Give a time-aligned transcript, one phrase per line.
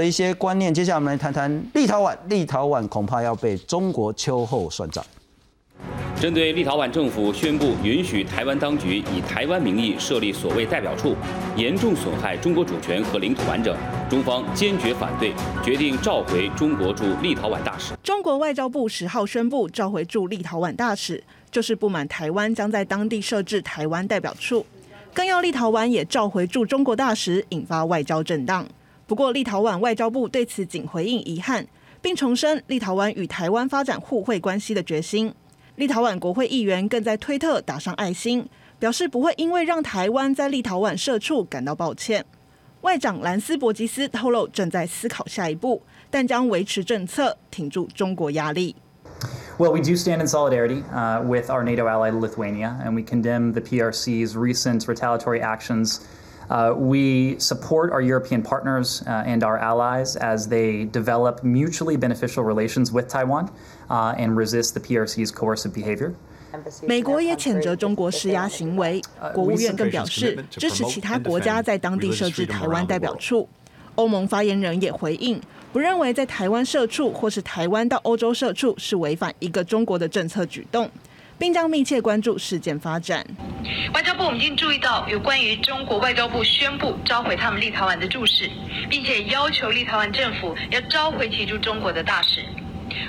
[0.00, 0.72] 的一些观念。
[0.72, 5.04] 接下来我们来谈谈立陶宛，立陶宛恐怕要被中国秋后算账。
[6.18, 11.14] 针对立陶宛政府宣布允许台湾当局以台湾名义设立所谓代表处，
[11.56, 13.74] 严重损害中国主权和领土完整，
[14.08, 17.94] 中方坚决反对，决定召回中国驻立陶宛大使。
[18.02, 24.66] 中国外交部十号宣布召回驻立陶宛大使，就是不满台湾将在当地设置台湾代表处，
[25.14, 28.66] 更要立陶宛也召回驻中国大使，引发外交震荡。
[29.10, 31.66] 不过，立陶宛外交部对此仅回应遗憾，
[32.00, 35.34] 并重申立陶宛与台湾发展互惠关系的决心。
[35.74, 42.24] 立陶宛国会议员更在推特打上爱心，表示不会因为让台湾在立陶宛设处感到抱歉。
[42.82, 48.76] 外长兰斯伯吉斯透露，正在思考下一步，但将维持政策，挺住中国压力。
[49.58, 53.60] Well, we do stand in solidarity uh, with our NATO ally Lithuania, and we condemn the
[53.60, 55.96] PRC's recent retaliatory actions.
[56.49, 62.43] Uh, we support our European partners uh, and our allies as they develop mutually beneficial
[62.43, 63.49] relations with Taiwan
[63.89, 66.13] uh, and resist the PRC's coercive behavior.
[66.87, 69.01] 美国也谴责中国施压行为，
[69.33, 73.49] 国务院更表示支持其他国家在当地设置台湾代表处。
[73.95, 75.41] 欧盟发言人也回应，
[75.73, 80.89] 不认为在台湾设处或是台湾到欧洲设处是违反一个中国的政策举动。
[81.40, 83.26] 并将密切关注事件发展。
[83.94, 88.50] 外交部我们已经注意到有关于中国外交部宣布召回他们立陶宛的驻使，
[88.90, 92.44] 并且要求立陶宛政府要召回其驻中国的大使。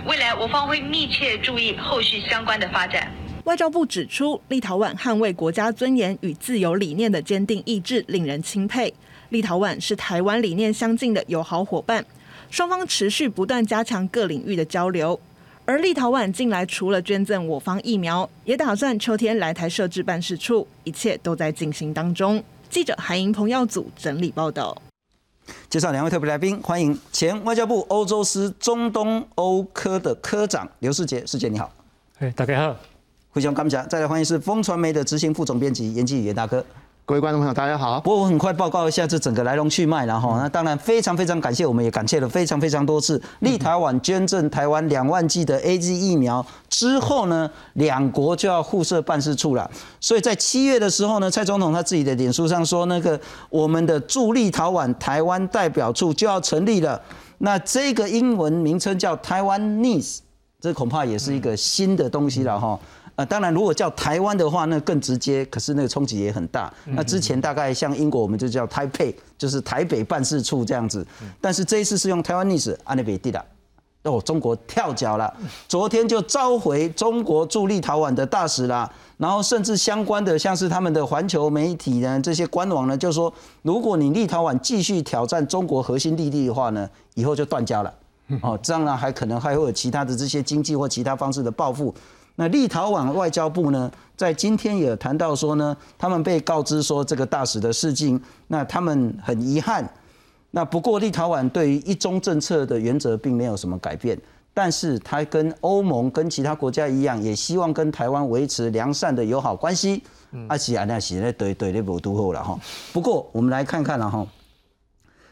[0.05, 3.11] 未来我方会密切注意后续相关的发展。
[3.43, 8.93] 外交部指出，立陶宛捍卫国家尊严与自由理念的坚定意志令人钦佩。
[9.29, 12.05] 立陶宛是台湾理念相近的友好伙伴，
[12.49, 15.19] 双方持续不断加强各领域的交流。
[15.65, 22.43] 而立陶宛近来除了捐赠我方疫苗，也打算秋天来台设置办事处，一切都在进行当中。
[22.69, 24.75] 记者韩莹、彭耀祖整理报道。
[25.69, 31.71] 介绍两位特别来宾，欢迎前外交部欧洲司中东欧科的科长刘世杰，世杰你好。
[32.19, 32.75] 哎，大家好。
[33.31, 36.65] 非常感谢，再来欢迎是风传媒的执行副总编辑严继宇大哥。
[37.11, 37.99] 各位观众朋友，大家好。
[37.99, 40.37] 不过我很快报告一下这整个来龙去脉了哈。
[40.37, 43.21] 那当然非常非常感谢，我们也感谢了非常非常多次。
[43.39, 49.69] 立陶宛捐赠台湾两万剂的 A Z 疫苗之后呢，两国就要互设办事处了。
[49.99, 57.01] 所以在七月的时候呢，蔡总统他自己的脸书上说，那个我们的驻立陶宛台湾代表处就要成立了。
[57.39, 60.19] 那这个英文名称叫台湾 Nice，
[60.61, 62.79] 这恐怕也是一个新的东西了哈。
[63.21, 66.73] 呃，当然，如果叫台湾的话，那更直接，可是那个冲击也很大。
[66.85, 71.05] 那之前大概像英国，我们就叫台北，就是台北办事处这样子。
[71.39, 73.45] 但是这一次是用台湾历史，安内北地的，
[74.05, 75.31] 哦，中国跳脚了，
[75.69, 78.91] 昨天就召回中国驻立陶宛的大使啦。
[79.17, 83.31] 然后甚至相关的，像是他们的环球媒体呢，这些官网呢，就说，
[83.61, 87.93] 如果你立陶宛继续挑战中国核心利益的话呢，以后就断交了。
[88.41, 91.93] 哦，这样呢，还可能还会有其他的这些经济或其他方式的报复。
[92.35, 99.87] 那立陶宛外交部呢，在今天也谈到说呢，他们被告知说这个大使的事情，那他们很遗憾。
[100.51, 104.17] 那不过立陶宛对于一中政策的原则并没有什么改变，
[104.53, 110.01] 但是他跟欧盟跟其他国家一样，也希望跟台湾维持良善的友好关系。
[110.47, 112.57] 而且啊，那现在对对那不都好了哈。
[112.93, 114.25] 不过我们来看看了哈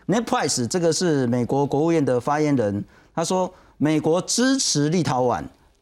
[0.07, 2.83] ，Net Price 这个是美国国务院的发言人，
[3.15, 5.41] 他说美国支持立陶宛。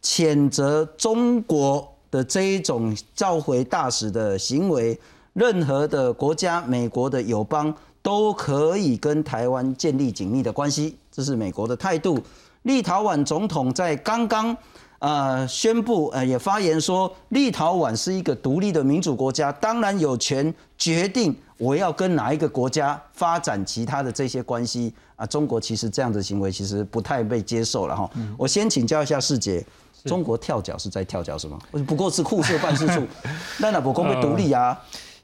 [0.09, 4.97] 谴责中国的这一种召回大使的行为，
[5.33, 12.17] 任何的国家，美国的友邦都可以跟台湾建立紧密的关系，这是美国的态度。
[12.63, 14.55] 立陶宛总统在刚刚
[14.99, 25.25] 呃宣布呃也发言说，立陶宛是一个独立的民主国家，当然有权决定我要跟哪一个国家发展其他的这些关系啊。
[25.25, 28.09] 中国其实这样的行为其实不太被接受了哈。
[28.37, 29.61] 我先请教一下世杰。
[30.07, 31.59] 中国跳脚是在跳脚是吗？
[31.85, 33.05] 不过是互设办事处，
[33.59, 34.79] 那那不公会独立啊？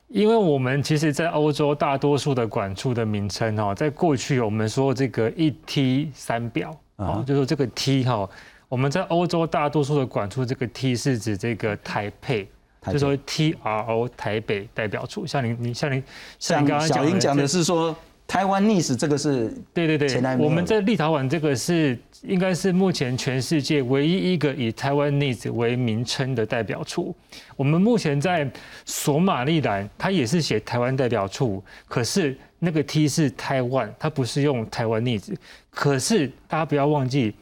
[0.09, 8.29] 因为我们其实，在欧洲大多数的管处的名称哈，在过去我们说这个一 T 三表啊，就说这个 T 哈，
[8.69, 12.47] 我们在欧洲大多数的管处，这个 T 是指这个台配，
[12.91, 15.25] 就说 T R O 台北代表处。
[15.25, 16.03] 像您，你像您，
[16.37, 17.95] 像刚刚小英讲的是说。
[18.33, 27.15] 台湾 NIS 这个是对对对，我们在立陶宛这个是应该是目前全世界唯一一个以台湾 NIS 为名称的代表处。
[27.55, 28.49] 我们目前在
[28.85, 35.35] 索马利兰，它也是写台湾代表处，可是那个 T 是台湾，它不是用台湾 NIS。
[35.69, 37.35] 可是大家不要忘记，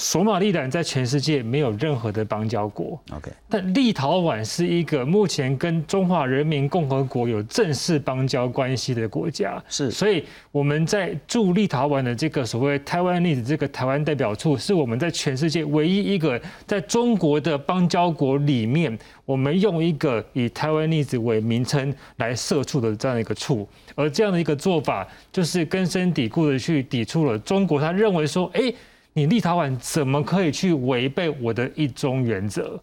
[0.00, 28.72] 索马利兰在全世界没有任何的邦交国，OK，但立陶宛是一个目前跟中华人民共和国有正式邦交关系的国家，是，所以我们在驻立陶宛的这个所谓台湾历史这个台湾代表处，是我们在全世界唯一一个在中国的邦交国里面，我们用一个以台湾历史为名称来设处的这样一个处，而这样的一个做法，就是根深蒂固的去抵触了中国，他认为说，哎。
[29.18, 32.78] 你立陶宛怎么可以去违背我的一中原则？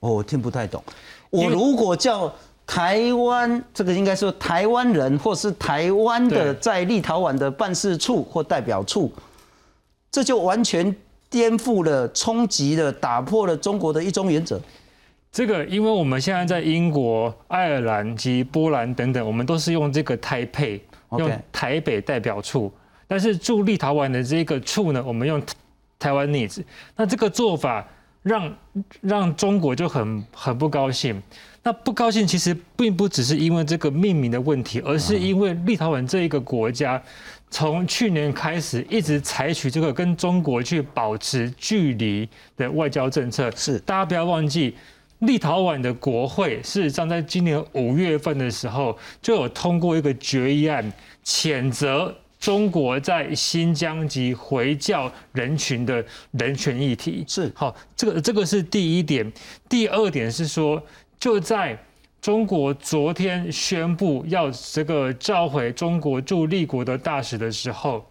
[0.00, 0.84] 我听不太懂。
[1.30, 2.30] 我如果叫
[2.66, 9.10] 台湾，这个应该说台湾人，或是台湾的在立陶宛的办事处或代表处，
[10.10, 10.94] 这就完全
[11.30, 14.60] 颠覆了、冲击了、打破了中国的一中原则。
[15.32, 20.84] 这个，因为我们现在在英国、爱尔兰及波兰等等，我们都是用这个台配，
[21.16, 22.70] 用台北代表处。
[23.06, 25.42] 但是驻立陶宛的这个处呢，我们用
[25.98, 26.62] 台湾 needs，
[26.96, 27.86] 那这个做法
[28.22, 28.56] 让
[29.00, 31.22] 让中国就很很不高兴。
[31.62, 37.02] 那不高兴其实并不只是因为这个命名的问题，而是因为立陶宛这一个国家
[37.48, 43.50] 从去年开始一直采取这个跟中国去保持距离的外交政策。
[43.56, 44.74] 是，大家不要忘记，
[45.20, 50.92] 立陶宛的国会事实上在今年五月份的时候就有通过一个决议案，
[51.24, 52.14] 谴责。
[52.44, 59.32] 中国在新疆及回教人群的人权议题是好，这个这个是第一点。
[59.66, 60.82] 第二点是说，
[61.18, 61.74] 就在
[62.20, 68.04] 中国昨天宣布要这个召回中国驻立国的大使的时候，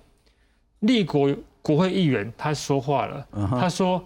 [0.79, 1.31] 立国
[1.61, 4.03] 国会议员他说话了，他说：“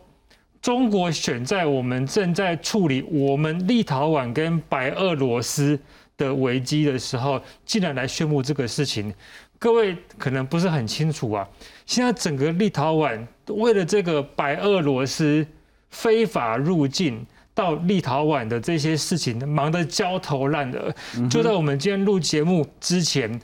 [0.62, 5.80] 中国选在我们正在处理我们立陶宛跟白俄罗斯
[6.18, 9.14] 的危机的时候，竟然来宣布这个事情。”
[9.60, 11.48] 各位可能不是很清楚啊，
[11.86, 15.46] 现在整个立陶宛为了这个白俄罗斯
[15.90, 20.94] 非法入境到立陶宛的这些事情，忙得焦头烂额。
[21.30, 23.40] 就在我们今天录节目之前，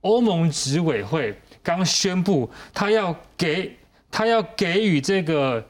[0.00, 3.76] 欧盟执委会刚宣布，他要给
[4.10, 5.62] 他要给予这个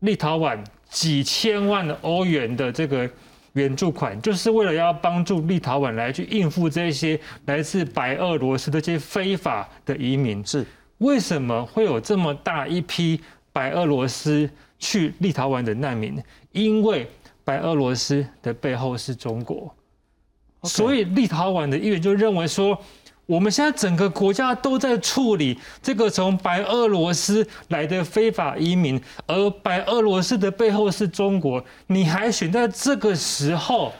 [0.00, 0.58] 立陶宛
[0.88, 3.10] 几千万欧元的这个。
[3.54, 10.44] 援助款就是为了要帮助立陶宛来去应付这些来自白俄罗斯的这些非法的移民。
[10.44, 10.64] 是
[10.98, 13.20] 为什么会有这么大一批
[13.52, 14.48] 白俄罗斯
[14.78, 16.22] 去立陶宛的难民？
[16.52, 17.08] 因为
[17.44, 19.74] 白俄罗斯的背后是中国，
[20.62, 22.80] 所以立陶宛的议员就认为说。
[23.30, 33.92] 我们现在整个国家都在处理这个从白俄罗斯来的非法移民，而白俄罗斯的背后是中国，你还选在这个时候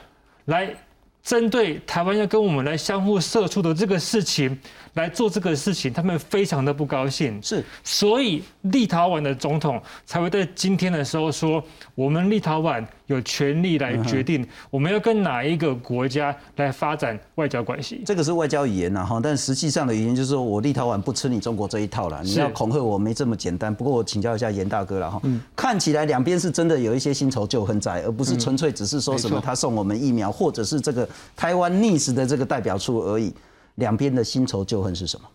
[0.46, 0.74] 来
[1.22, 4.58] 针对台湾要跟我们来相互射出的这个事情。
[4.94, 11.62] 来做这个事情，他们非常的不高兴，是，所以立陶宛的总统才会在今天的时候说，
[11.94, 18.02] 我们立陶宛有权利来决定我们要跟哪一个国家来发展外交关系。
[18.04, 23.74] 这个是外交语言呐，哈，但实际上的语言就是说我立陶宛不吃你中国这一套了，你要恐吓我没这么简单。
[23.74, 25.20] 不过我请教一下严大哥了哈，
[25.54, 33.32] 看起来两边是真的有一些新仇旧恨在，而不是纯粹只是说什么他送我们疫苗，或者是这个台湾逆时的这个代表处而已。
[33.80, 35.26] 两边的新仇旧恨是什么？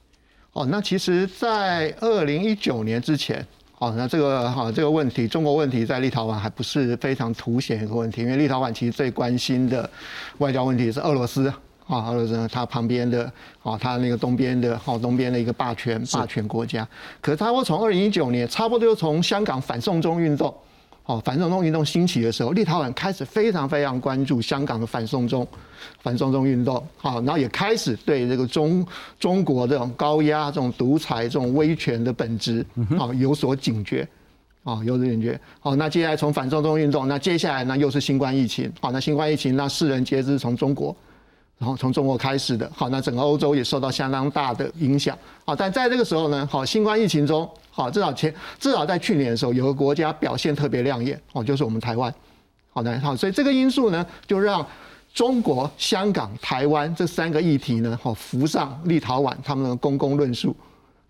[0.54, 3.46] 哦，那其实，在二零一九年之前，
[3.78, 9.90] 哦，那这个哈这个问题，中国问题在立陶宛还不是非常凸显一个问题，因为立陶宛其实最关心的
[10.38, 11.54] 外交问题是俄罗斯
[11.88, 13.30] 啊，俄罗斯它旁边的
[13.64, 16.88] 啊，它那个东边的哈东边的一个霸权霸权国家，
[17.20, 20.56] 可是它会从二零一九年，差不多就从香港反送中运动。
[21.06, 25.48] 哦，反送中运动兴起的时候，立陶宛开始非常非常关注香港的反送中、
[26.02, 26.84] 反送中运动。
[26.98, 28.84] 好，然后也开始对这个中
[29.20, 32.66] 中国这种高压、这种独裁、这种威权的本质，
[32.98, 34.08] 好有所警觉。
[34.64, 35.40] 啊，有所警觉。
[35.60, 38.72] 好，那接下来从反送中运动，那接下来呢又是新冠疫情。
[38.82, 40.96] 好，那新冠疫情，那世人皆知从中国。
[41.58, 52.14] 然后从中国开始的，好，那整个欧洲也受到相当大的影响，好，但在这个时候呢，好，新冠疫情中，好，至少前至少在去年的时候，有个国家表现特别亮眼，哦，就是我们台湾，
[52.74, 54.66] 好的，好，所以这个因素呢，就让
[55.14, 60.54] 中国、香港、台湾这三个议题呢，好，浮上立陶宛他们的公共论述。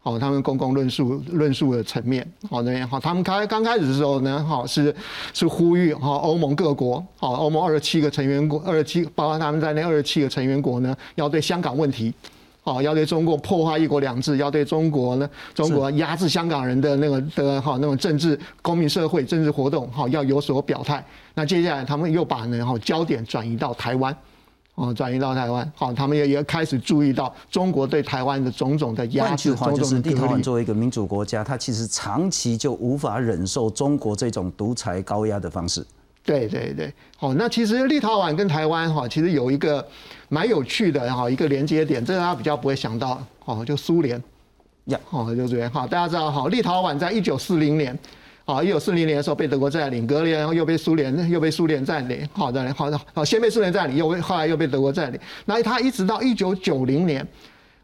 [0.05, 4.95] 哦，他们公共论述论述的层面，好那边好，他们开刚开始的时候呢，好是
[5.33, 12.13] 是呼吁哈欧盟各国，好欧盟二十七个成员国，二十七包括他们在内二十七个成员国呢，要对香港问题，
[12.61, 21.03] 好要对中国破坏一国两制，要对中国呢，中国压制香港人的那个的哈那种政治公民社会政治活动，好要有所表态。
[21.33, 24.15] 那接下来他们又把呢哈焦点转移到台湾。
[24.75, 35.85] 哦，转移到台湾，好，他们也也开始注意到中国对台湾的种种的压制，种种的立陶宛作为一个民主国家，它其实长期就无法忍受中国这种独裁高压的方式。
[36.25, 39.87] 对对对，好，那其实立陶宛跟台湾哈，其实有一个
[40.27, 44.21] 蛮有趣的哈一个连接点，这个大家比较不会想到，哦，就苏联，
[44.85, 47.97] 呀，好，就这边，好，大家知道，哈，立陶宛在一九四零年。
[48.47, 55.19] 好，一九四零年的时候被德国占领，隔年然后又被苏联又被苏联占领，好的，好的，好，先被苏联占领，又后来又被德国占领。
[55.45, 57.27] 那他一直到一九九零年，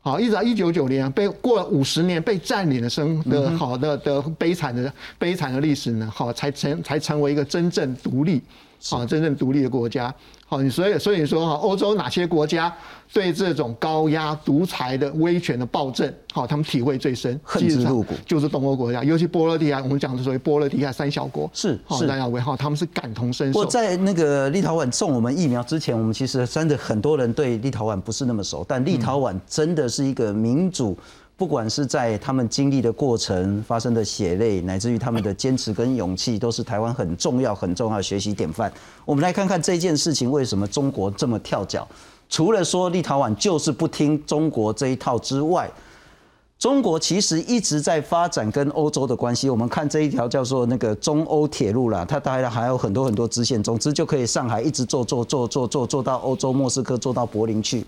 [0.02, 8.40] 好，一直到一九九零被过了五十年被占领的生的好的的悲惨的悲惨的历史呢，好，才成才成为一个真正独立，
[8.88, 10.14] 好，真正独立的国家。
[10.52, 12.70] 好，你所以所以说哈，欧洲哪些国家
[13.14, 23.62] 对这种高压独裁的威权的暴政，好，他们体会最深，恨之入骨，就是东欧国家，尤其波罗的海，我们讲的所谓波罗的海三小国，是是三小国，好，他们是感同身受。
[23.62, 30.98] 我在那个立陶宛送我们疫苗之前，我们其实真的很多人对立陶宛不是那么熟，但立陶宛真的是一个民主。
[31.42, 38.72] 不管是在他们经历的过程发生的血泪，乃至于他们的坚持跟勇气，都是台湾很重要、很重要的学习典范。
[39.06, 41.88] 我们来看看这件事情为什么中国这么跳脚。
[42.30, 45.68] 除了说立陶宛就是不听中国这一套之外，
[46.60, 49.50] 中国其实一直在发展跟欧洲的关系。
[49.50, 57.84] 我们看这一条叫做那个中欧铁路啦，它当然还有很多很多支线，总之就可以上海一直坐坐坐坐坐坐到欧洲莫斯科，坐到柏林去。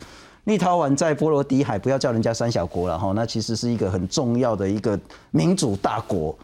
[0.46, 5.00] 立陶宛在波罗的海，不要叫人家三小国了哈，那其实是一个很重要的一个
[5.32, 6.36] 民主大国，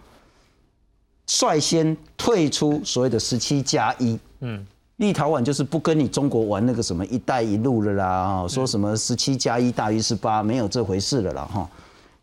[1.27, 4.17] 率先退出所谓的十七加一。
[4.39, 4.65] 嗯，
[4.97, 11.69] 立陶宛就是不跟你中国玩那个什么“一带一路”了啦，说什么十七加一大于十八，没有这回事了啦哈。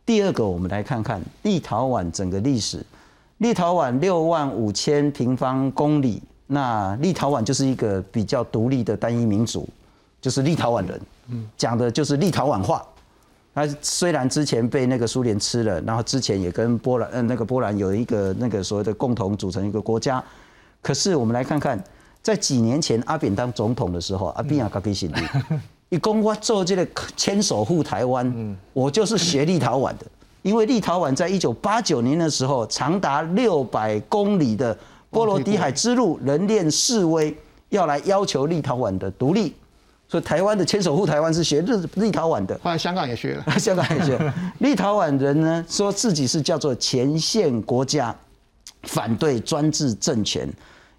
[0.07, 2.85] 第二个，我们来看看立陶宛整个历史。
[3.39, 9.69] 立陶宛六万五千平方公里，那立陶宛就是一个比较独立的单一民族，
[10.27, 11.01] 就是立陶宛人。
[11.57, 12.85] 讲的就是立陶宛话。
[13.55, 20.21] 那虽然之前被那个苏联吃了，然后之前也跟波兰，嗯，那个波兰有一个那个所谓的共同组成一个国家，
[20.83, 21.81] 可是我们来看看，
[22.21, 25.21] 在几年前阿扁当总统的时候，阿扁也搞批信的，
[25.91, 26.85] 一公我做这个
[27.17, 30.07] 牵手护台湾，我就是学立陶宛的，
[30.43, 34.77] 因为立陶宛在一九八九年的时候，长达六百公里的
[35.09, 37.33] 波罗的海之路人链示威，
[37.69, 39.55] 要来要求立陶宛的独立。
[40.09, 44.33] 所以台湾的牵手护台湾是学日立陶宛的，后来香港也学了， 香港也学。
[44.61, 48.15] 立陶宛人呢说自己是叫做前线国家，
[48.85, 50.49] 反对专制政权，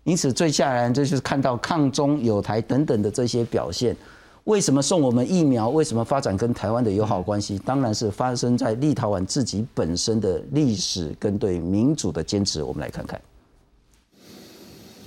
[0.03, 3.95] 因此最下来这就是看到抗中友台等等的这些表现。
[4.43, 5.67] 为什么送我们疫苗？
[5.67, 7.59] 为什么发展跟台湾的友好关系？
[7.59, 12.63] 当然是发生在立陶宛自己本身的历史跟对民主的坚持。
[12.63, 13.19] 我们来看看。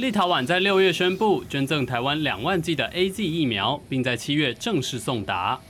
[0.00, 5.60] 立陶宛在六月宣布捐赠台湾两万剂的 A Z 疫苗，并在七月正式送达。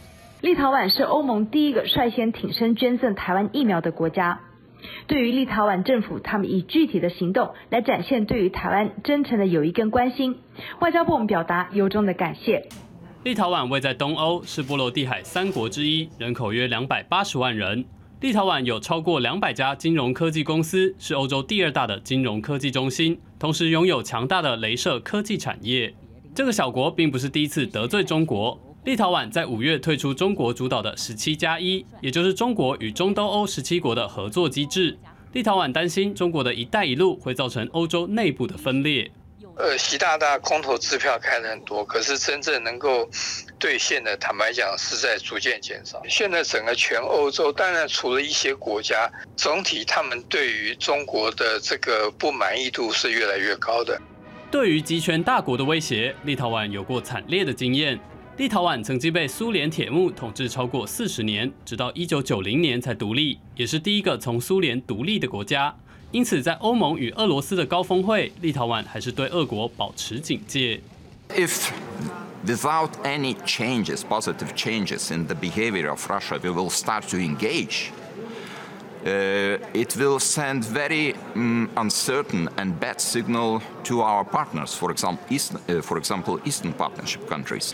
[0.40, 4.38] 立陶宛是欧盟第一个率先挺身捐赠台湾疫苗的国家。
[5.08, 10.36] 对于立陶宛政府，他们以具体的行动来展现对于台湾真诚的友谊跟关心。
[10.78, 12.68] 外交部门表达由衷的感谢。
[13.24, 17.84] 立陶宛位在东欧，是波罗的海三国之一，人口约两百八十万人。
[18.20, 25.94] 立陶宛有超过两百家金融科技公司，是欧洲第二大的金融科技中心，同时拥有强大的镭射科技产业。
[26.34, 28.60] 这个小国并不是第一次得罪中国。
[28.84, 34.98] 立陶宛在五月退出中国主导的十七加一，也就是中国与中东欧十七国的合作机制。
[35.32, 39.10] 立陶宛担心中国的一带一路会造成欧洲内部的分裂。
[39.62, 43.06] 呃，习大大空头支票开了很多，可是真正能够
[43.58, 46.02] 兑现的，坦白讲是在逐渐减少。
[46.08, 54.00] 现在整个全欧洲，当然除了一些国家，总体他们对于中国的这个不满意度是越来越高的。
[54.50, 58.00] 对于集权大国的威胁，立陶宛有过惨烈的经验。
[58.38, 65.76] 立陶宛曾经被苏联铁幕统治超过四十年，直到一九九零年才独立，也是第一个从苏联独立的国家。
[66.12, 70.80] 因此，在欧盟与俄罗斯的高峰会，立陶宛还是对俄国保持警戒。
[71.28, 71.68] If
[72.44, 77.90] without any changes, positive changes in the behavior of Russia, we will start to engage.
[79.02, 85.24] Uh, it will send very um, uncertain and bad signal to our partners, for example,
[85.30, 87.72] East, uh, for example, Eastern Partnership countries.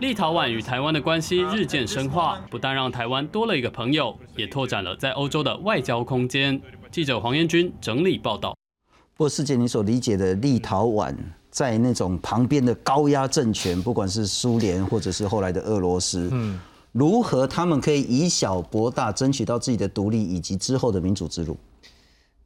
[0.00, 6.58] 立陶宛与台湾的关系日渐深化，不但让台湾多了一个朋友，也拓展了在欧洲的外交空间。
[6.92, 8.54] 记者黄彦军整理报道。
[9.16, 11.14] 不过，世界你所理解的立陶宛，
[11.50, 16.60] 在那种旁边的高压政权，不管是苏联或者是后来的俄罗斯，嗯，
[16.92, 21.56] 如何他们可以以小博大，争取到自己的独立以及之后的民主之路？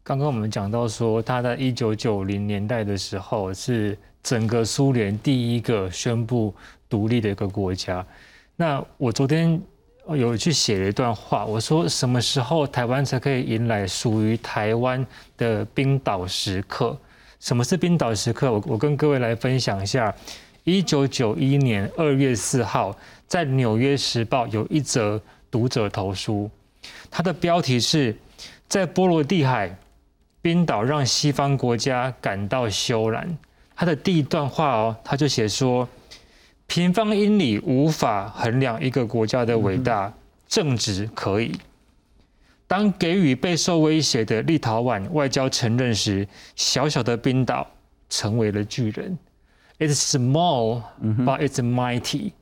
[0.04, 6.54] 刚刚我们讲到说，他在一九九零年代的时候是整个苏联第一个宣布
[6.88, 8.06] 独立的一个国家。
[8.54, 9.60] 那我昨天
[10.14, 15.04] 有去写了一段话，我说什么时候台湾才可以迎来属于台湾
[15.38, 16.96] 的冰岛时刻？
[17.40, 18.52] 什么是冰岛时刻？
[18.52, 20.14] 我我跟各位来分享一下。
[20.64, 22.96] 一九九一年二月四号，
[23.28, 26.50] 在《纽约时报》有一则读者投书，
[27.08, 28.16] 它的标题是
[28.68, 29.76] “在波罗的海，
[30.42, 33.38] 冰岛让西方国家感到羞然”。
[33.76, 35.88] 它的第一段话哦，他就写说
[36.66, 40.12] ：“平方英里无法衡量一个国家的伟大，
[40.48, 41.52] 正直可以。
[42.66, 47.66] 当给予备受威胁的立陶宛外交承认时，小小的冰岛
[48.08, 49.16] 成为了巨人。”
[49.78, 52.32] It's small, but it's mighty.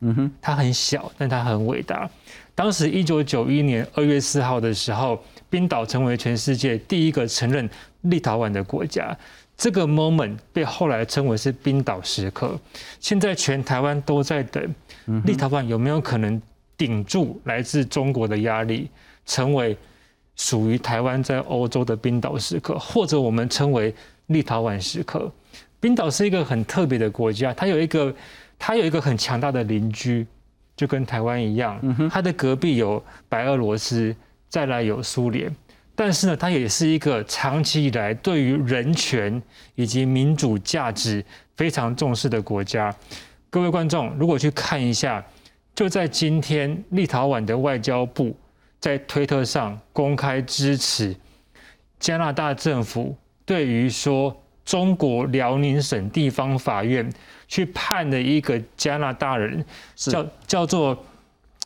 [0.40, 2.08] 它很小，但它很伟大。
[2.54, 7.68] 当时一九九一年二月四号的时候，冰岛成为全世界第一个承认
[8.02, 9.16] 立陶宛的国家。
[9.56, 12.58] 这个 moment 被后来称为是冰岛时刻。
[13.00, 14.74] 现在全台湾都在等，
[15.24, 16.40] 立陶宛有没有可能
[16.76, 18.88] 顶住来自中国的压力，
[19.24, 19.76] 成为
[20.36, 23.94] 属于台湾在欧洲的冰岛时刻，或者我们称为
[24.26, 25.30] 立陶宛时刻？
[25.78, 28.12] 冰岛是一个很特别的国家，它有一个，
[28.58, 30.26] 它有一个很强大的邻居，
[30.74, 31.78] 就跟台湾一样，
[32.10, 34.16] 它的隔壁有白俄罗斯，
[34.48, 35.54] 再来有苏联，
[35.94, 39.42] 但是呢，它也是一个长期以来对于人权
[39.74, 41.24] 以及民主价值
[41.56, 42.94] 非常重视的国家。
[43.50, 45.24] 各位观众，如果去看一下，
[45.74, 48.36] 就在今天，立陶宛的外交部
[48.80, 51.14] 在推特上公开支持
[51.98, 54.36] 加拿大政府对于说。
[54.64, 57.06] 中国辽宁省地方法院
[57.46, 59.62] 去判的一个加拿大人，
[59.94, 61.04] 叫叫做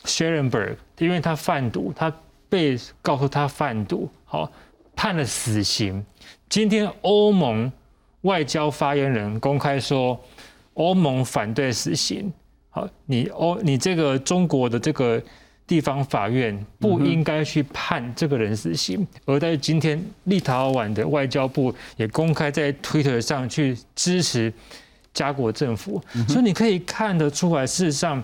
[0.03, 2.13] Sharenberg，因为他贩毒，他
[2.49, 4.49] 被告诉他贩毒，好
[4.95, 6.05] 判了死刑。
[6.47, 7.69] 今天欧盟
[8.21, 10.17] 外交发言人公开说，
[10.75, 12.31] 欧盟反对死刑。
[12.69, 15.21] 好，你欧你这个中国的这个。
[15.69, 24.51] 地方法院不应该去判这个人死刑，而在今天，立陶宛的外交部也公开在 Twitter 上去支持
[25.13, 28.23] 加国政府，所以你可以看得出来，事实上，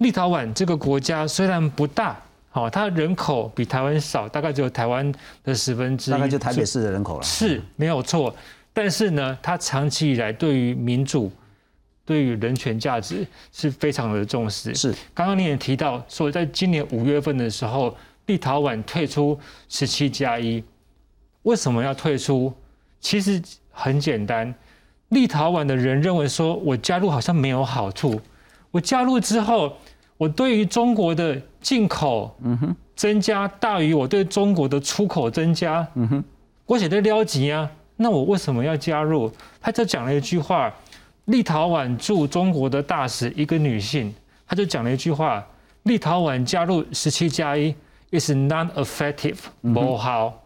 [0.00, 2.20] 立陶宛这个国家虽然不大，
[2.52, 5.12] 好，它人口比台湾少，大概只有台湾
[5.42, 8.32] 的十分之一，大概就台北市的人口了，是没有错，
[8.72, 11.32] 但是呢，它长期以来对于民主。
[12.04, 14.74] 对于人权价值是非常的重视。
[14.74, 19.38] 是，刚刚你也提到说，在今年五月份的时候，立陶宛退出
[19.68, 20.62] 十七加一，
[21.44, 22.52] 为什么要退出？
[23.00, 24.52] 其实很简单，
[25.10, 28.20] 立陶宛的人认为说，我加入好像没有好处。
[28.72, 29.76] 我加入之后，
[30.16, 32.36] 我对于中国的进口，
[32.94, 36.24] 增加大于我对中国的出口增加，嗯哼，
[36.66, 39.32] 我写的撩急啊，那我为什么要加入？
[39.60, 40.72] 他就讲了一句话。
[41.26, 44.12] 立陶宛驻中国的大使，一个女性，
[44.44, 45.46] 她就讲了一句话：
[45.84, 47.72] 立陶宛加入十七加一
[48.10, 49.36] is non-effective，
[49.72, 50.41] 不好，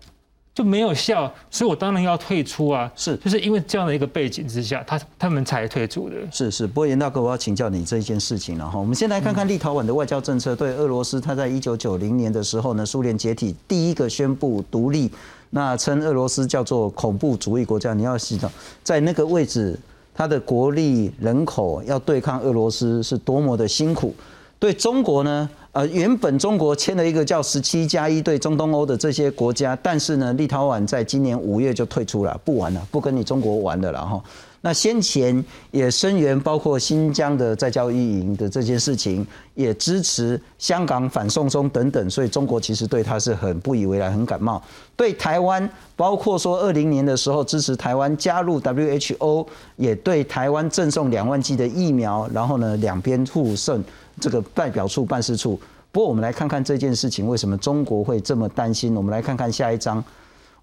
[0.57, 2.91] 就没有效，所以我当然要退出啊。
[2.97, 6.17] 是，就是因为这样的一个背景之下，他他们才退出的。
[6.33, 8.79] 是是，不过严大哥，我要请教你这一件事情了哈。
[8.79, 15.11] 我们先来看看立陶宛的外交政策，对俄罗斯，他在一九九零年的时候呢，苏联解体第一个宣布独立，
[15.51, 17.93] 那称俄罗斯叫做恐怖主义国家。
[17.93, 18.51] 你要知道，
[18.83, 19.79] 在那个位置。
[20.19, 24.15] 他的国力、人口要对抗俄罗斯是多么的辛苦。
[24.59, 25.49] 对中国呢？
[25.73, 34.19] 呃，原本中国签了一个叫“十七加一”对中东欧的这些国家，但是呢，立陶宛在今年五月就退出了，不玩了，不跟你中国玩的了哈。
[34.67, 39.25] 那先前也声援包括新疆的在教育营的这件事情，
[39.55, 44.61] 也支持香港反送中等等，所以中国其实对他是很不以为然、很感冒。
[44.97, 53.81] 对台湾，包括说二零年的时候支持台湾加入 WHO，也对台湾赠送两万剂的疫苗，然后呢两边互送
[54.21, 55.57] 这个代表处、办事处。
[55.93, 58.97] 不过我们来看看这件事情为什么中国会这么担心。
[58.97, 60.03] 我们来看看下一章，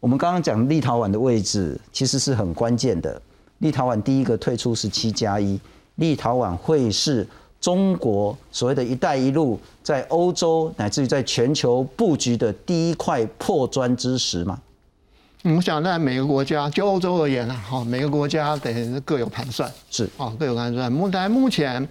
[0.02, 3.22] 我们刚刚讲立陶宛的位置其实是很关键的。
[3.63, 5.58] 立陶宛第一个退出是七加一，
[5.95, 7.26] 立陶宛会是
[7.62, 14.60] 中国所谓的一带一路在欧洲乃至于在全球布局的第一块破砖之石吗？
[15.43, 20.91] 我想在每个国家，就欧洲而言啊，哈，每个国家等于是各有盘算，是啊，各有盘算。
[20.91, 21.88] 目在目前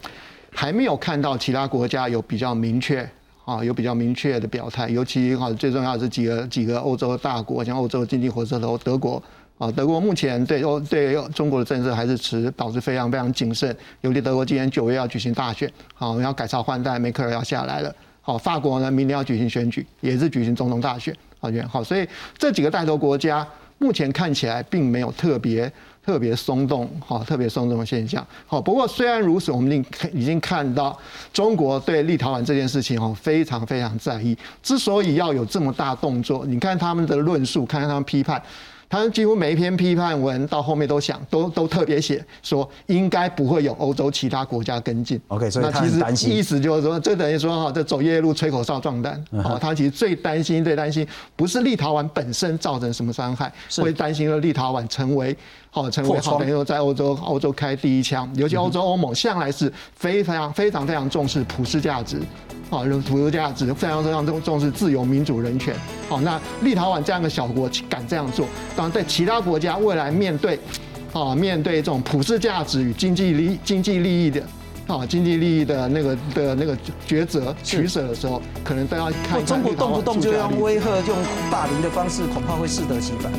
[0.51, 3.09] 还没有看到其他国家有比较明确
[3.47, 9.23] 啊，有比较明确的表态，尤其哈最重要是几个几个欧洲大国，像欧洲经济火车头德国。
[9.63, 13.75] 啊，德国目前对欧对中国的政策还是持保持非常非常谨慎。
[14.01, 17.95] 尤其德国今年九月要举行大选，好，要改朝换代，梅克尔要下来了。
[18.23, 21.15] 好，法国呢，明年要举行选举，也是举行总统大选。
[21.39, 22.05] 好，好，所以
[22.37, 23.47] 这几个带头国家
[23.79, 25.73] 目前看起来并没有特别
[26.05, 28.27] 特别松动，哈，特别松动的现象。
[28.49, 29.85] 好，不过虽然如此，我们已
[30.23, 30.99] 已经看到
[31.33, 34.37] 中国对立陶宛这件事情哦非常非常在意。
[34.61, 38.43] 之所以要有这么大动作，你看他们的论述，看看他们批判。
[38.93, 45.19] 他几乎每一篇批判文到后面都想，都都特别写说，应该不会有欧洲其他国家跟进。
[45.29, 49.25] OK，所以他其实，意思就是说，这等于说哈，这走夜路吹口哨撞弹。
[49.31, 55.35] 哦，他其实最担心、最担心，不是立陶宛本身造成什么伤害，会担心了立陶宛成为。
[55.75, 58.31] 好，成为好，朋友在欧洲，欧洲开第一枪。
[58.35, 62.21] 尤其欧洲欧盟向来是非常非常非常重视普世价值，
[62.69, 65.75] 好，普世价值非常非常重重视自由民主人权。
[66.11, 70.61] 好，那立陶宛这样的小国敢这样做，当然在其他国家未来面对，
[71.15, 74.43] 啊，面对这种普世价值与经济利经济利益的，
[74.89, 76.77] 啊，经济利益的那个的那个
[77.09, 79.43] 抉择取舍的时候，可能都要看。
[79.47, 81.17] 中国动不动就用威吓、用
[81.51, 83.33] 霸凌的方式，恐怕会适得其反。